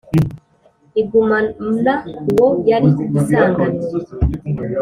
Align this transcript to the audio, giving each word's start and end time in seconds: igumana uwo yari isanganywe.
igumana 1.01 1.93
uwo 2.29 2.47
yari 2.69 2.89
isanganywe. 3.17 3.85